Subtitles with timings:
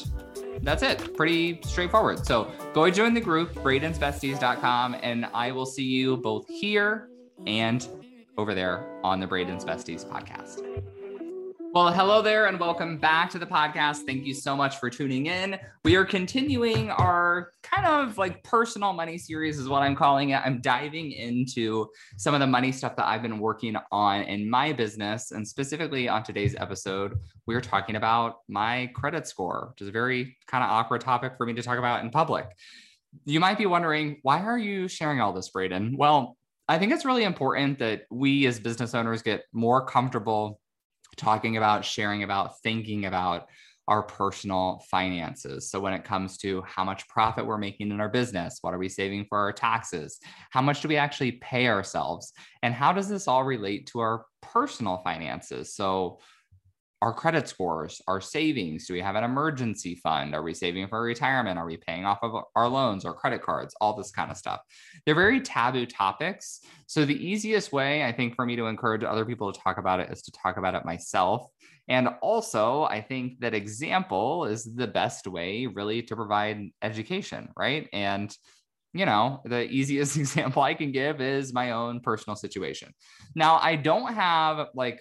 [0.63, 1.17] that's it.
[1.17, 2.25] Pretty straightforward.
[2.25, 7.09] So go join the group, bradensbesties.com, and I will see you both here
[7.45, 7.89] and
[8.39, 10.63] over there on the Braden's Besties podcast.
[11.77, 14.07] Well, hello there, and welcome back to the podcast.
[14.07, 15.59] Thank you so much for tuning in.
[15.85, 20.41] We are continuing our kind of like personal money series, is what I'm calling it.
[20.43, 24.73] I'm diving into some of the money stuff that I've been working on in my
[24.73, 25.33] business.
[25.33, 29.93] And specifically on today's episode, we are talking about my credit score, which is a
[29.93, 32.47] very kind of awkward topic for me to talk about in public.
[33.27, 35.99] You might be wondering, why are you sharing all this, Braden?
[35.99, 36.39] Well,
[36.71, 40.59] I think it's really important that we as business owners get more comfortable
[41.17, 43.47] talking about, sharing about, thinking about
[43.89, 45.71] our personal finances.
[45.71, 48.79] So, when it comes to how much profit we're making in our business, what are
[48.79, 50.19] we saving for our taxes?
[50.51, 52.33] How much do we actually pay ourselves?
[52.63, 55.75] And how does this all relate to our personal finances?
[55.75, 56.19] So,
[57.07, 58.89] our credit scores, our savings.
[58.89, 60.35] Do we have an emergency fund?
[60.35, 61.57] Are we saving for retirement?
[61.57, 63.77] Are we paying off of our loans or credit cards?
[63.81, 64.61] All this kind of stuff.
[65.05, 66.63] They're very taboo topics.
[66.89, 70.01] So, the easiest way, I think, for me to encourage other people to talk about
[70.01, 71.47] it is to talk about it myself.
[71.87, 77.89] And also, I think that example is the best way, really, to provide education, right?
[77.93, 78.37] And
[78.93, 82.93] you know, the easiest example I can give is my own personal situation.
[83.37, 85.01] Now, I don't have like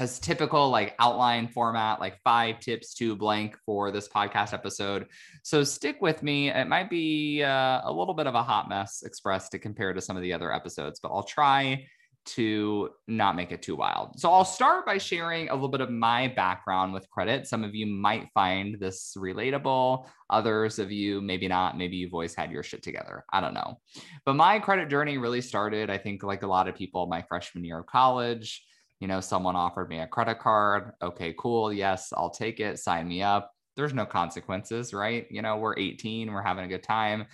[0.00, 5.06] as typical like outline format, like five tips to blank for this podcast episode.
[5.42, 6.50] So stick with me.
[6.50, 10.00] It might be uh, a little bit of a hot mess expressed to compare to
[10.00, 11.84] some of the other episodes, but I'll try
[12.22, 14.18] to not make it too wild.
[14.18, 17.46] So I'll start by sharing a little bit of my background with credit.
[17.46, 21.76] Some of you might find this relatable, others of you maybe not.
[21.76, 23.24] Maybe you've always had your shit together.
[23.32, 23.80] I don't know.
[24.24, 27.64] But my credit journey really started, I think, like a lot of people, my freshman
[27.64, 28.64] year of college
[29.00, 30.92] you know, someone offered me a credit card.
[31.02, 31.72] Okay, cool.
[31.72, 32.78] Yes, I'll take it.
[32.78, 33.50] Sign me up.
[33.76, 35.26] There's no consequences, right?
[35.30, 37.26] You know, we're 18, we're having a good time.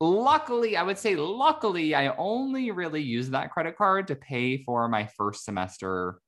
[0.00, 4.88] Luckily, I would say, luckily, I only really used that credit card to pay for
[4.88, 6.20] my first semester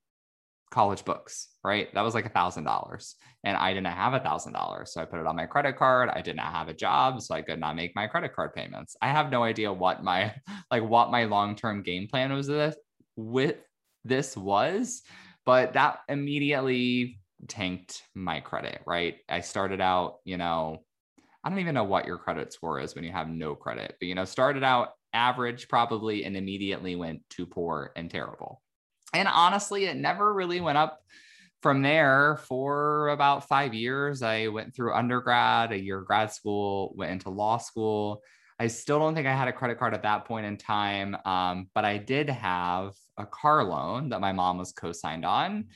[0.70, 1.92] college books, right?
[1.94, 3.16] That was like a thousand dollars.
[3.42, 4.92] And I didn't have a thousand dollars.
[4.92, 6.08] So I put it on my credit card.
[6.10, 7.20] I did not have a job.
[7.20, 8.96] So I could not make my credit card payments.
[9.02, 10.34] I have no idea what my
[10.70, 12.50] like what my long-term game plan was
[13.16, 13.58] with
[14.08, 15.02] this was,
[15.44, 19.16] but that immediately tanked my credit, right?
[19.28, 20.82] I started out, you know,
[21.44, 24.06] I don't even know what your credit score is when you have no credit, but
[24.06, 28.60] you know, started out average probably and immediately went to poor and terrible.
[29.14, 31.00] And honestly, it never really went up
[31.62, 34.22] from there for about five years.
[34.22, 38.22] I went through undergrad, a year of grad school, went into law school.
[38.60, 41.68] I still don't think I had a credit card at that point in time, um,
[41.74, 45.66] but I did have a car loan that my mom was co signed on.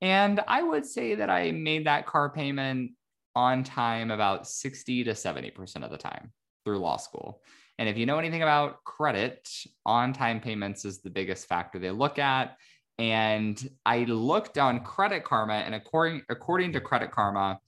[0.00, 2.92] And I would say that I made that car payment
[3.34, 6.32] on time about 60 to 70% of the time
[6.64, 7.42] through law school.
[7.78, 9.48] And if you know anything about credit,
[9.84, 12.56] on time payments is the biggest factor they look at.
[12.98, 17.58] And I looked on Credit Karma, and according according to Credit Karma,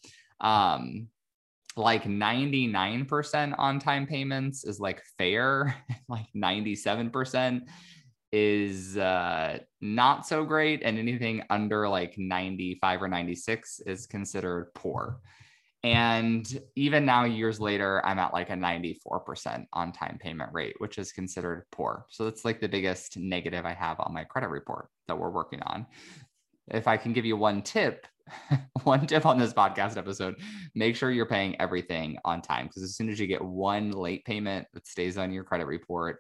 [0.41, 1.09] um,
[1.77, 5.75] like 99% on time payments is like fair,
[6.09, 7.62] like 97%
[8.32, 15.20] is uh, not so great, and anything under like 95 or 96 is considered poor.
[15.84, 20.99] And even now, years later, I'm at like a 94% on time payment rate, which
[20.99, 22.06] is considered poor.
[22.08, 25.62] So that's like the biggest negative I have on my credit report that we're working
[25.62, 25.87] on.
[26.69, 28.06] If I can give you one tip,
[28.82, 30.34] one tip on this podcast episode
[30.75, 34.25] make sure you're paying everything on time because as soon as you get one late
[34.25, 36.19] payment that stays on your credit report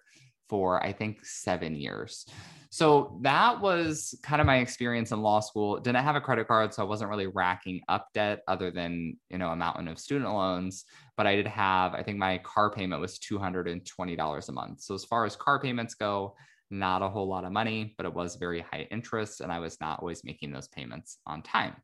[0.48, 2.26] for I think seven years.
[2.70, 5.80] So that was kind of my experience in law school.
[5.80, 9.38] Didn't have a credit card, so I wasn't really racking up debt other than, you
[9.38, 10.84] know, a mountain of student loans.
[11.16, 14.80] But I did have, I think my car payment was $220 a month.
[14.82, 16.34] So as far as car payments go,
[16.70, 19.40] not a whole lot of money, but it was very high interest.
[19.40, 21.76] And I was not always making those payments on time.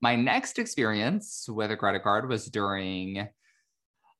[0.00, 3.28] My next experience with a credit card was during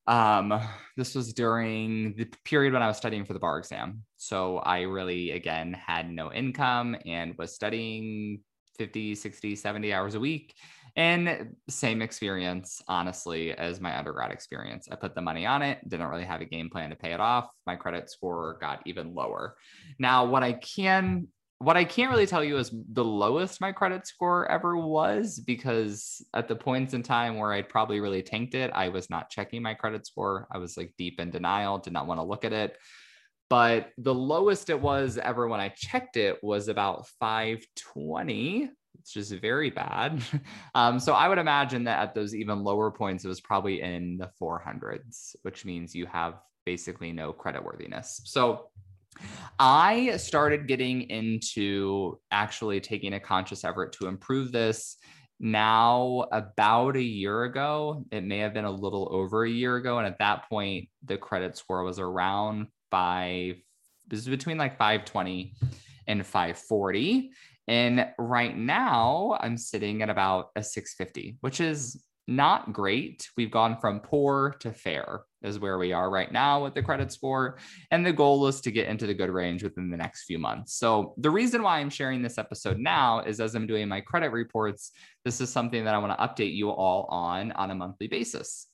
[0.06, 0.60] um,
[0.96, 4.02] this was during the period when I was studying for the bar exam.
[4.16, 8.40] So I really, again, had no income and was studying
[8.78, 10.54] 50, 60, 70 hours a week.
[10.96, 14.88] And same experience, honestly, as my undergrad experience.
[14.90, 17.20] I put the money on it, didn't really have a game plan to pay it
[17.20, 17.48] off.
[17.66, 19.56] My credit score got even lower.
[19.98, 21.28] Now, what I can
[21.60, 26.24] what I can't really tell you is the lowest my credit score ever was because
[26.32, 29.62] at the points in time where I'd probably really tanked it, I was not checking
[29.62, 30.48] my credit score.
[30.50, 32.78] I was like deep in denial, did not want to look at it.
[33.50, 39.30] But the lowest it was ever when I checked it was about 520, which is
[39.30, 40.22] very bad.
[40.74, 44.16] Um, so I would imagine that at those even lower points, it was probably in
[44.16, 46.34] the 400s, which means you have
[46.64, 48.22] basically no credit worthiness.
[48.24, 48.70] So
[49.58, 54.96] I started getting into actually taking a conscious effort to improve this
[55.38, 58.04] now about a year ago.
[58.12, 59.98] It may have been a little over a year ago.
[59.98, 63.56] And at that point, the credit score was around five,
[64.06, 65.54] this is between like 520
[66.06, 67.30] and 540.
[67.68, 73.28] And right now, I'm sitting at about a 650, which is not great.
[73.36, 77.12] We've gone from poor to fair, is where we are right now with the credit
[77.12, 77.58] score.
[77.90, 80.74] And the goal is to get into the good range within the next few months.
[80.74, 84.30] So, the reason why I'm sharing this episode now is as I'm doing my credit
[84.30, 84.92] reports,
[85.24, 88.66] this is something that I want to update you all on on a monthly basis.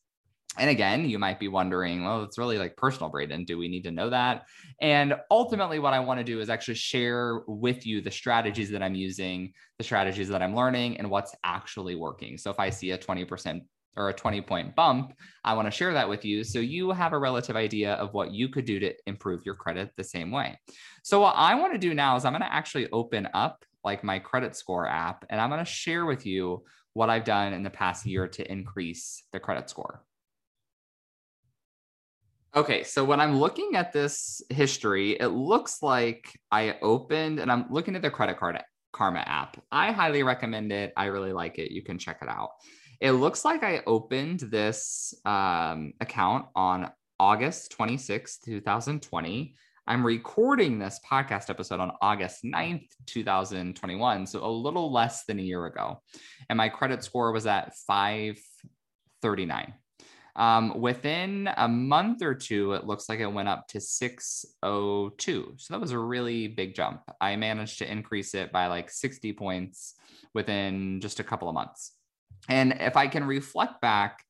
[0.58, 3.44] And again, you might be wondering, well, it's really like personal, Braden.
[3.44, 4.46] Do we need to know that?
[4.80, 8.82] And ultimately, what I want to do is actually share with you the strategies that
[8.82, 12.38] I'm using, the strategies that I'm learning, and what's actually working.
[12.38, 13.60] So if I see a 20%
[13.96, 15.14] or a 20 point bump,
[15.44, 18.32] I want to share that with you so you have a relative idea of what
[18.32, 20.58] you could do to improve your credit the same way.
[21.02, 24.02] So, what I want to do now is I'm going to actually open up like
[24.02, 27.62] my credit score app and I'm going to share with you what I've done in
[27.62, 30.02] the past year to increase the credit score.
[32.54, 37.66] Okay, so when I'm looking at this history, it looks like I opened and I'm
[37.70, 38.58] looking at the credit card
[38.96, 39.62] Karma app.
[39.70, 40.94] I highly recommend it.
[40.96, 41.70] I really like it.
[41.70, 42.52] You can check it out.
[43.00, 46.90] It looks like I opened this um, account on
[47.20, 49.54] August 26, 2020.
[49.86, 54.26] I'm recording this podcast episode on August 9th, 2021.
[54.26, 56.00] So a little less than a year ago.
[56.48, 59.74] And my credit score was at 539.
[60.34, 65.54] Um, within a month or two, it looks like it went up to 602.
[65.58, 67.02] So that was a really big jump.
[67.20, 69.94] I managed to increase it by like 60 points
[70.34, 71.95] within just a couple of months.
[72.48, 74.22] And if I can reflect back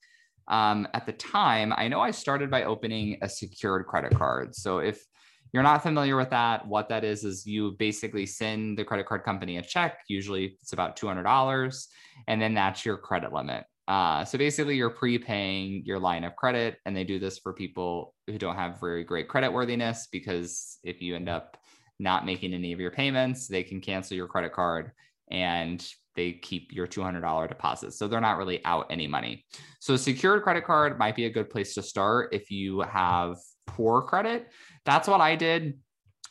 [0.48, 4.54] um, at the time, I know I started by opening a secured credit card.
[4.54, 5.04] So if
[5.52, 9.24] you're not familiar with that, what that is is you basically send the credit card
[9.24, 10.00] company a check.
[10.08, 11.86] Usually it's about $200,
[12.28, 13.64] and then that's your credit limit.
[13.88, 18.14] Uh, so basically, you're prepaying your line of credit, and they do this for people
[18.26, 21.56] who don't have very great credit worthiness because if you end up
[22.00, 24.90] not making any of your payments, they can cancel your credit card
[25.30, 27.92] and they keep your $200 deposit.
[27.92, 29.44] So they're not really out any money.
[29.80, 33.36] So a secured credit card might be a good place to start if you have
[33.66, 34.48] poor credit.
[34.84, 35.78] That's what I did.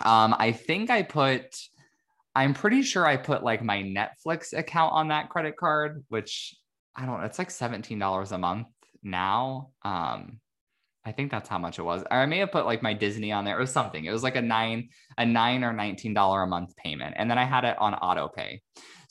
[0.03, 1.55] Um, I think I put,
[2.33, 6.55] I'm pretty sure I put like my Netflix account on that credit card, which
[6.95, 8.67] I don't know, it's like $17 a month
[9.03, 9.69] now.
[9.83, 10.39] Um,
[11.05, 12.01] I think that's how much it was.
[12.09, 14.05] Or I may have put like my Disney on there or something.
[14.05, 17.37] It was like a nine, a nine or nineteen dollar a month payment, and then
[17.37, 18.61] I had it on auto pay.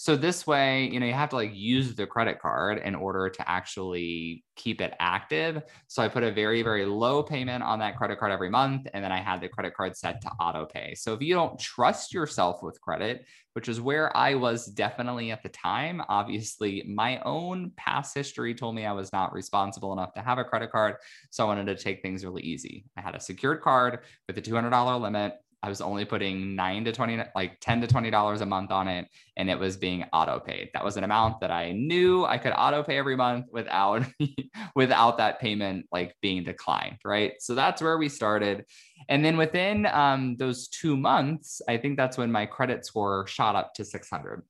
[0.04, 3.30] So this way, you know, you have to like use the credit card in order
[3.30, 5.62] to actually keep it active.
[5.86, 8.86] So I put a very, very low payment on that credit card every month.
[8.92, 10.94] And then I had the credit card set to auto pay.
[10.94, 15.42] So if you don't trust yourself with credit, which is where I was definitely at
[15.42, 20.20] the time, obviously my own past history told me I was not responsible enough to
[20.20, 20.96] have a credit card.
[21.30, 22.84] So I wanted to take things really easy.
[22.98, 25.38] I had a secured card with a $200 limit.
[25.64, 29.08] I was only putting nine to 20, like 10 to $20 a month on it.
[29.38, 30.68] And it was being auto paid.
[30.74, 34.04] That was an amount that I knew I could auto pay every month without,
[34.76, 36.98] without that payment like being declined.
[37.02, 37.32] Right.
[37.40, 38.66] So that's where we started.
[39.08, 43.56] And then within um, those two months, I think that's when my credit score shot
[43.56, 44.42] up to 600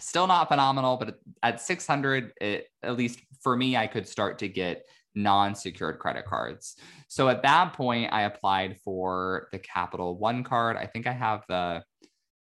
[0.00, 4.48] still not phenomenal, but at 600, it, at least for me, I could start to
[4.48, 6.76] get non secured credit cards.
[7.08, 10.76] So at that point, I applied for the Capital One card.
[10.76, 11.82] I think I have the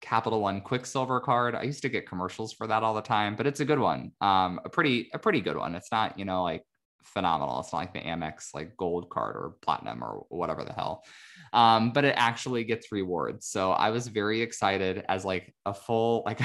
[0.01, 1.55] Capital One Quicksilver card.
[1.55, 4.11] I used to get commercials for that all the time, but it's a good one.
[4.21, 5.75] Um, a pretty, a pretty good one.
[5.75, 6.63] It's not, you know, like
[7.05, 7.59] phenomenal.
[7.59, 11.03] It's not like the Amex like gold card or platinum or whatever the hell.
[11.53, 13.47] Um, but it actually gets rewards.
[13.47, 16.41] So I was very excited as like a full, like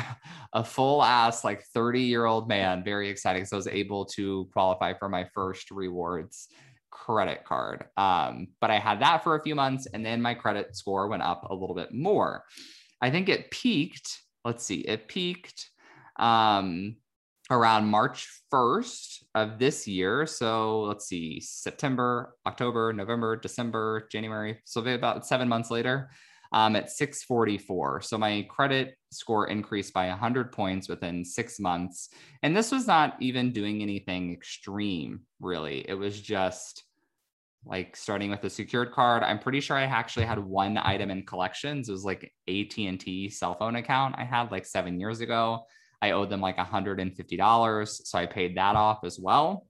[0.52, 4.48] a full ass, like 30 year old man, very excited because I was able to
[4.52, 6.48] qualify for my first rewards
[6.90, 7.86] credit card.
[7.96, 11.22] Um, but I had that for a few months and then my credit score went
[11.22, 12.44] up a little bit more.
[13.00, 14.20] I think it peaked.
[14.44, 15.70] Let's see, it peaked
[16.20, 16.96] um,
[17.50, 20.26] around March 1st of this year.
[20.26, 24.60] So let's see, September, October, November, December, January.
[24.64, 26.10] So about seven months later,
[26.52, 28.02] um, at 644.
[28.02, 32.10] So my credit score increased by 100 points within six months.
[32.42, 35.84] And this was not even doing anything extreme, really.
[35.88, 36.84] It was just
[37.66, 39.22] like starting with a secured card.
[39.22, 41.88] I'm pretty sure I actually had one item in collections.
[41.88, 45.66] It was like AT&T cell phone account I had like seven years ago.
[46.02, 48.06] I owed them like $150.
[48.06, 49.66] So I paid that off as well.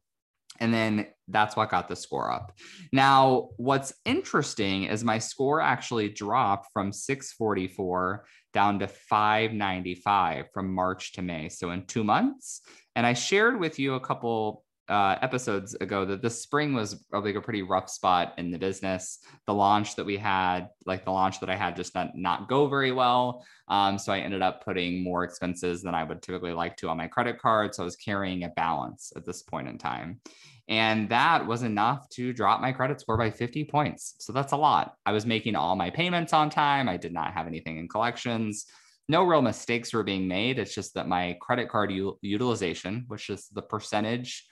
[0.58, 2.52] And then that's what got the score up.
[2.92, 11.12] Now, what's interesting is my score actually dropped from 644 down to 595 from March
[11.12, 11.49] to May.
[11.49, 12.60] So in two months.
[12.96, 17.37] And I shared with you a couple uh, episodes ago that the spring was like
[17.37, 19.20] a pretty rough spot in the business.
[19.47, 22.66] The launch that we had, like the launch that I had, just not not go
[22.66, 23.44] very well.
[23.68, 26.97] Um, so I ended up putting more expenses than I would typically like to on
[26.97, 27.75] my credit card.
[27.75, 30.20] So I was carrying a balance at this point in time.
[30.68, 34.16] And that was enough to drop my credit score by 50 points.
[34.18, 34.94] So that's a lot.
[35.06, 36.88] I was making all my payments on time.
[36.88, 38.66] I did not have anything in collections
[39.11, 40.56] no real mistakes were being made.
[40.56, 44.47] It's just that my credit card u- utilization, which is the percentage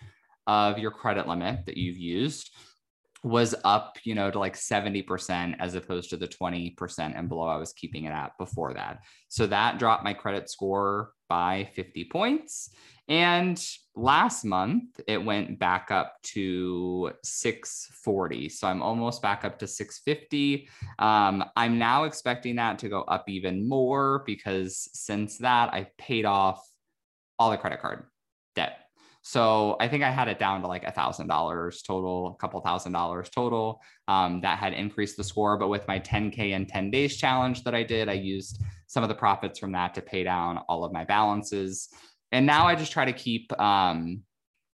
[0.49, 2.50] of your credit limit that you've used
[3.23, 7.57] was up, you know, to like 70% as opposed to the 20% and below I
[7.57, 9.00] was keeping it at before that.
[9.28, 12.71] So that dropped my credit score by 50 points.
[13.09, 13.62] And
[13.97, 18.49] last month it went back up to 640.
[18.49, 20.69] So I'm almost back up to 650.
[20.99, 26.25] Um, I'm now expecting that to go up even more because since that I've paid
[26.25, 26.64] off
[27.38, 28.05] all the credit card
[28.55, 28.88] debt
[29.28, 32.58] so I think I had it down to like a thousand dollars total, a couple
[32.62, 33.82] thousand dollars total.
[34.08, 35.58] Um, that had increased the score.
[35.58, 39.11] But with my 10K in 10 days challenge that I did, I used some of
[39.11, 41.90] the profits from that to pay down all of my balances.
[42.32, 44.23] And now I just try to keep um,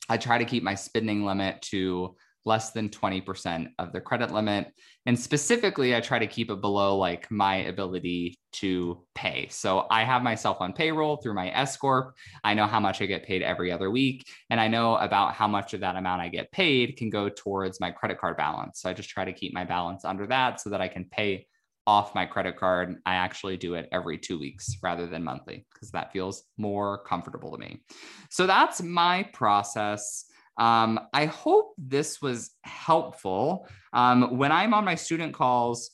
[0.07, 2.15] I try to keep my spending limit to
[2.46, 4.72] less than 20% of the credit limit.
[5.06, 9.48] And specifically, I try to keep it below like my ability to pay.
[9.50, 12.16] So I have myself on payroll through my S Corp.
[12.44, 14.28] I know how much I get paid every other week.
[14.50, 17.80] And I know about how much of that amount I get paid can go towards
[17.80, 18.82] my credit card balance.
[18.82, 21.48] So I just try to keep my balance under that so that I can pay
[21.86, 22.96] off my credit card.
[23.06, 27.52] I actually do it every two weeks rather than monthly because that feels more comfortable
[27.52, 27.84] to me.
[28.30, 30.26] So that's my process.
[30.57, 33.67] Um, I hope this was helpful.
[33.91, 35.91] Um, when I'm on my student calls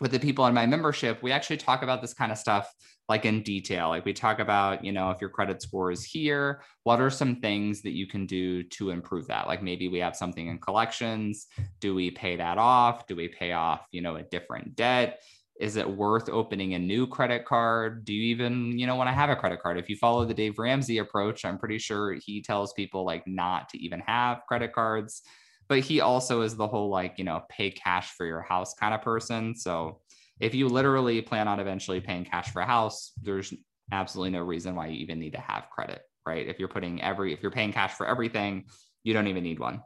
[0.00, 2.72] with the people in my membership, we actually talk about this kind of stuff
[3.10, 3.88] like in detail.
[3.88, 7.36] Like we talk about, you know, if your credit score is here, what are some
[7.40, 9.48] things that you can do to improve that?
[9.48, 11.48] Like maybe we have something in collections.
[11.80, 13.08] Do we pay that off?
[13.08, 15.20] Do we pay off, you know, a different debt?
[15.60, 18.04] Is it worth opening a new credit card?
[18.04, 19.78] Do you even you know want to have a credit card?
[19.78, 23.68] If you follow the dave ramsey approach i'm pretty sure he tells people like not
[23.68, 25.22] to even have credit cards
[25.68, 28.92] but he also is the whole like you know pay cash for your house kind
[28.92, 29.54] of person.
[29.54, 30.00] So
[30.40, 33.54] if you literally plan on eventually paying cash for a house there's
[33.92, 36.46] absolutely no reason why you even need to have credit right?
[36.46, 38.64] If you're putting every if you're paying cash for everything
[39.04, 39.82] you don't even need one.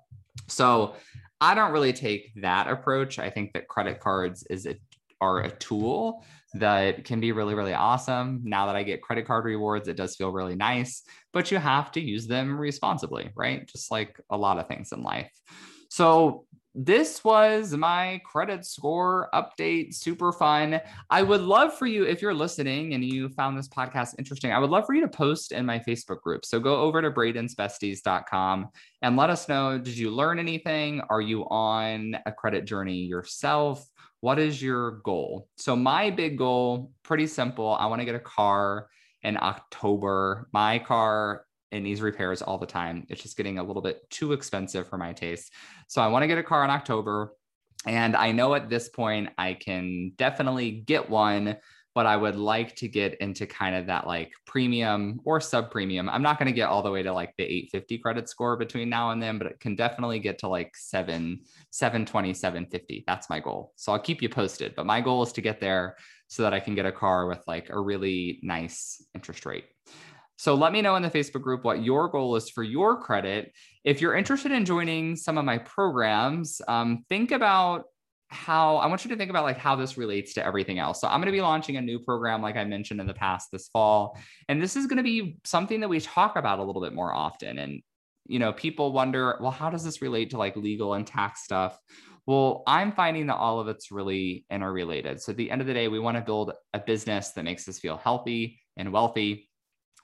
[0.48, 0.96] So
[1.40, 3.18] I don't really take that approach.
[3.18, 4.76] I think that credit cards is a
[5.20, 8.40] are a tool that can be really, really awesome.
[8.44, 11.02] Now that I get credit card rewards, it does feel really nice,
[11.32, 13.66] but you have to use them responsibly, right?
[13.66, 15.30] Just like a lot of things in life.
[15.88, 19.94] So, this was my credit score update.
[19.94, 20.80] Super fun.
[21.08, 24.58] I would love for you, if you're listening and you found this podcast interesting, I
[24.58, 26.44] would love for you to post in my Facebook group.
[26.44, 28.68] So go over to bradensbesties.com
[29.02, 31.00] and let us know did you learn anything?
[31.10, 33.86] Are you on a credit journey yourself?
[34.24, 35.50] What is your goal?
[35.58, 37.76] So my big goal, pretty simple.
[37.78, 38.88] I want to get a car
[39.22, 40.48] in October.
[40.50, 43.04] My car it needs repairs all the time.
[43.10, 45.52] It's just getting a little bit too expensive for my taste.
[45.88, 47.34] So I want to get a car in October.
[47.86, 51.58] And I know at this point I can definitely get one
[51.94, 56.08] but I would like to get into kind of that like premium or sub premium.
[56.08, 58.88] I'm not going to get all the way to like the 850 credit score between
[58.88, 63.04] now and then, but it can definitely get to like 7 720 750.
[63.06, 63.72] That's my goal.
[63.76, 65.96] So I'll keep you posted, but my goal is to get there
[66.26, 69.66] so that I can get a car with like a really nice interest rate.
[70.36, 73.52] So let me know in the Facebook group what your goal is for your credit.
[73.84, 77.84] If you're interested in joining some of my programs, um, think about
[78.34, 81.00] how I want you to think about like how this relates to everything else.
[81.00, 83.50] So I'm going to be launching a new program like I mentioned in the past
[83.50, 86.82] this fall and this is going to be something that we talk about a little
[86.82, 87.82] bit more often and
[88.26, 91.78] you know people wonder well how does this relate to like legal and tax stuff?
[92.26, 95.20] Well, I'm finding that all of it's really interrelated.
[95.20, 97.68] So at the end of the day we want to build a business that makes
[97.68, 99.48] us feel healthy and wealthy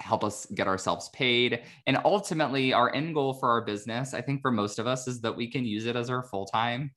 [0.00, 1.62] help us get ourselves paid.
[1.86, 5.20] And ultimately, our end goal for our business, I think for most of us, is
[5.20, 6.92] that we can use it as our full time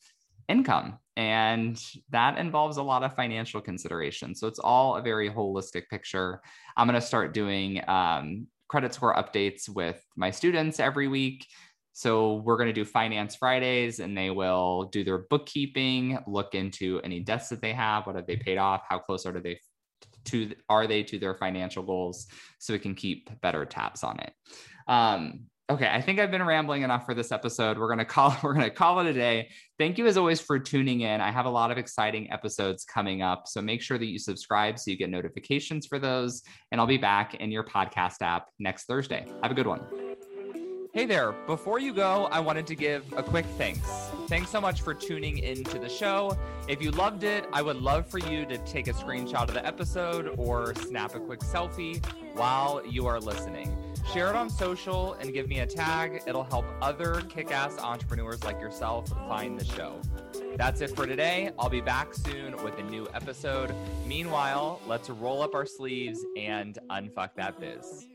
[0.47, 0.99] income.
[1.15, 1.79] And
[2.09, 4.33] that involves a lot of financial consideration.
[4.35, 6.41] So it's all a very holistic picture.
[6.75, 11.45] I'm going to start doing um, credit score updates with my students every week.
[11.93, 16.99] So we're going to do finance Fridays and they will do their bookkeeping, look into
[17.03, 19.59] any debts that they have, what have they paid off, how close are they
[20.25, 22.27] to are they to their financial goals
[22.59, 24.33] so we can keep better tabs on it.
[24.87, 27.77] Um, Okay, I think I've been rambling enough for this episode.
[27.77, 29.49] We're gonna call we're gonna call it a day.
[29.79, 31.21] Thank you as always for tuning in.
[31.21, 34.77] I have a lot of exciting episodes coming up, so make sure that you subscribe
[34.77, 36.43] so you get notifications for those.
[36.71, 39.25] And I'll be back in your podcast app next Thursday.
[39.41, 39.81] Have a good one.
[40.93, 41.31] Hey there.
[41.47, 43.89] Before you go, I wanted to give a quick thanks.
[44.27, 46.37] Thanks so much for tuning into the show.
[46.67, 49.65] If you loved it, I would love for you to take a screenshot of the
[49.65, 53.77] episode or snap a quick selfie while you are listening.
[54.11, 56.21] Share it on social and give me a tag.
[56.27, 59.99] It'll help other kick ass entrepreneurs like yourself find the show.
[60.57, 61.51] That's it for today.
[61.57, 63.73] I'll be back soon with a new episode.
[64.05, 68.07] Meanwhile, let's roll up our sleeves and unfuck that biz.